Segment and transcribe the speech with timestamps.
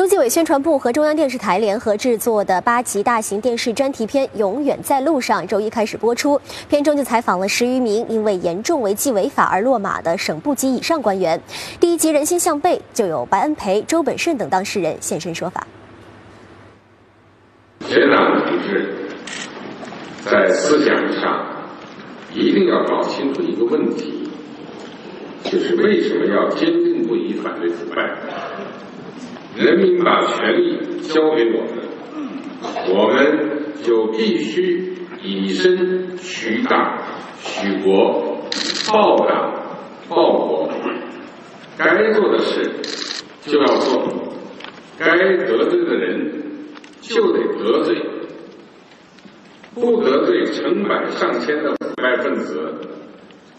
[0.00, 6.40] 中纪委宣传部和中央电视台联合制作的八集大型电视专题片《永远在路上》周一开始播出。
[6.70, 11.38] 片中就采访了十余名因为严重违纪违法而落马的省部级以上官员。
[11.78, 15.66] 第一集《人心向背》就有白恩培、周本顺等当事人现身说法。
[17.86, 18.94] 全党同志
[20.24, 21.44] 在思想上
[22.32, 24.30] 一定要搞清楚一个问题，
[25.44, 28.08] 就是为什么要坚定不移反对腐败？
[29.60, 31.70] 人民把权力交给我们，
[32.94, 36.96] 我们就必须以身许党、
[37.38, 38.40] 许国，
[38.90, 39.52] 报党、
[40.08, 40.70] 报国。
[41.76, 42.62] 该做的事
[43.42, 44.02] 就要做，
[44.98, 46.42] 该得罪的人
[47.02, 48.02] 就得得罪，
[49.74, 52.80] 不得罪成百上千的腐败分子，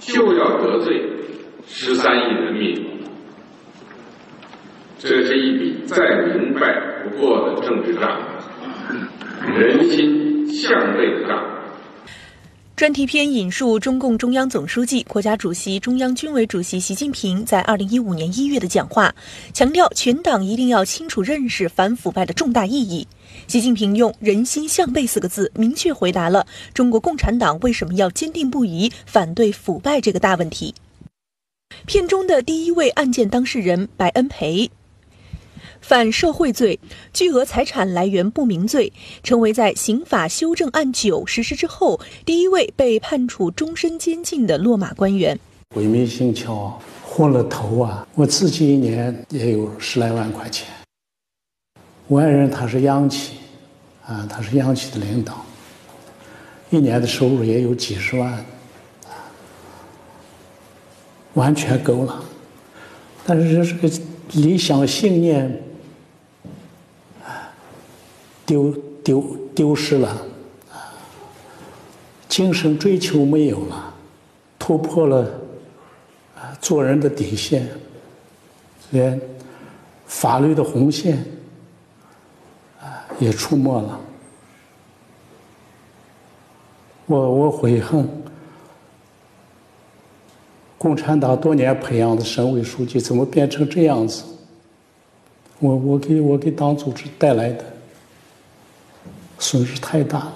[0.00, 1.08] 就要得罪
[1.66, 2.93] 十三亿人民。
[5.06, 5.98] 这是一笔再
[6.32, 6.60] 明白
[7.02, 8.18] 不过的政治账，
[9.54, 11.44] 人心向背的账。
[12.74, 19.14] 专题片引述中共中央总书记、国家主席、中央军委主席习近平在二零一五年一月的讲话，
[19.52, 23.06] 强调全党一定要清楚认识反腐败的重大意义。
[23.46, 30.74] 习近平用“人心向背”四个字，明确回答了中国共产党为什么要坚定不移反对腐败这个大问题。
[31.84, 34.70] 片中的第一位案件当事人白恩培。
[35.86, 36.80] 反受贿罪、
[37.12, 38.90] 巨额财产来源不明罪，
[39.22, 45.38] 成为在刑法修正案九实施之后第一位被判处终身监禁的落马官员。
[45.74, 46.72] 鬼迷心窍，
[47.04, 48.08] 昏了头啊！
[48.14, 50.66] 我自己一年也有十来万块钱。
[52.06, 53.34] 我爱人他是央企，
[54.06, 55.44] 啊，他是央企的领导，
[56.70, 58.42] 一年的收入也有几十万，
[61.34, 62.24] 完全够了。
[63.26, 63.90] 但是这是个
[64.32, 65.60] 理想信念。
[68.46, 68.72] 丢
[69.02, 70.08] 丢丢失了，
[70.70, 70.92] 啊，
[72.28, 73.94] 精神追求没有了，
[74.58, 75.30] 突破了
[76.60, 77.68] 做人的底线，
[78.90, 79.20] 连
[80.06, 81.24] 法律的红线
[82.80, 84.00] 啊也出没了。
[87.06, 88.08] 我我悔恨，
[90.78, 94.24] 共产党多年培养的省委书记怎么变成这样子？
[95.60, 97.73] 我我给我给党组织带来的。
[99.38, 100.34] 损失太大了。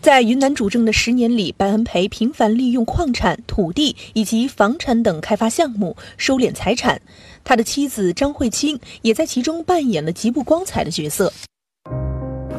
[0.00, 7.00] 在云南主政的十年里，白恩培频繁利用矿产、土地以及房产等开发项目收敛财产，
[7.44, 11.32] 他的妻子张慧清也在其中扮演了极不光彩的角色。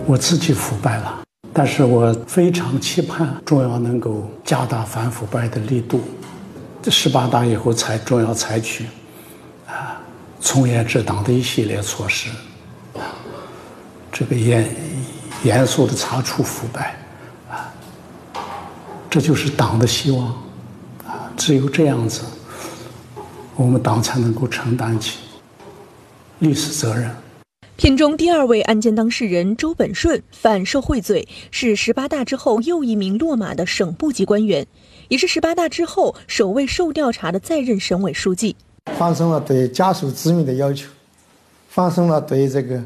[0.06, 1.22] 我自己腐败了，
[1.53, 6.01] 但是我非常期盼中央能够加大反腐败的力度。
[6.81, 8.85] 这十八大以后，才中央采取
[9.66, 10.01] 啊
[10.39, 12.29] 从严治党的一系列措施，
[12.94, 13.16] 啊
[14.11, 14.66] 这个严。
[15.43, 16.97] 严肃的查处腐败，
[17.49, 17.71] 啊，
[19.09, 20.27] 这就是党的希望，
[21.05, 22.21] 啊，只有这样子，
[23.55, 25.19] 我们党才能够承担起
[26.39, 27.09] 历史责任。
[27.75, 34.65] 片中第二位案件当事人周本顺犯受贿罪，是十八大之后又一名落马的省部级官员，
[35.07, 38.55] 也是十八大之后首位受调查的在任省委书记。
[38.97, 40.89] 放松了对家属子女的要求，
[41.69, 42.83] 放松了对这个。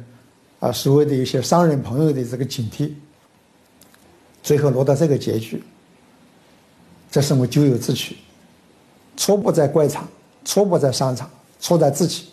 [0.62, 2.92] 啊，所谓的一些商人朋友的这个警惕，
[4.44, 5.62] 最后落到这个结局，
[7.10, 8.16] 这是我咎由自取。
[9.18, 10.08] 错不在官场，
[10.46, 11.28] 错不在商场，
[11.60, 12.26] 错在自己。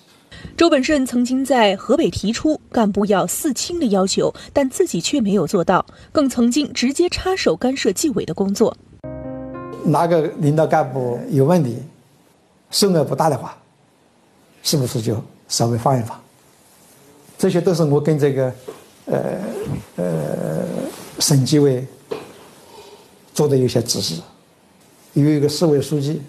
[0.58, 8.76] 周本顺曾经在河北提出干部要四清的要求，但自己却没有做到，更曾经直接插手干涉纪委的工作。
[9.86, 11.78] 哪个领导干部有问题，
[12.70, 13.56] 数额不大的话，
[14.62, 15.18] 是不是就
[15.48, 16.20] 稍微放一放？
[17.38, 18.52] 这些都是我跟这个，
[19.06, 19.38] 呃
[19.94, 20.66] 呃，
[21.20, 21.86] 省纪委
[23.32, 24.20] 做的一些指示。
[25.12, 26.20] 有一个市委书记，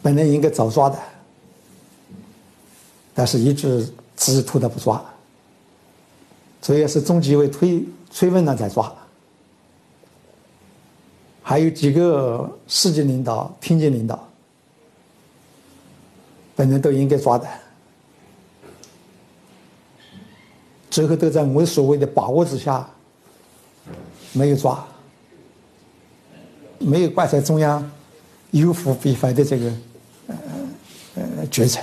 [0.00, 0.96] 本来应该早抓的，
[3.12, 3.84] 但是一直
[4.16, 5.04] 迟迟拖着不抓，
[6.62, 8.94] 这也是中纪委推催问了才抓。
[11.42, 14.28] 还有几个市级领导、厅级领导，
[16.54, 17.48] 本来都应该抓的。
[20.98, 22.84] 最后都在我所谓的把握之下，
[24.32, 24.84] 没有抓，
[26.80, 27.88] 没有挂在中央
[28.50, 29.72] 有腐必反的这个
[30.26, 30.34] 呃
[31.14, 31.78] 呃决策。